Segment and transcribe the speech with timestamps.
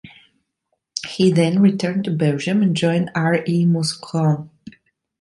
[1.09, 3.65] He then returned to Belgium and joined R.E.
[3.67, 4.49] Mouscron.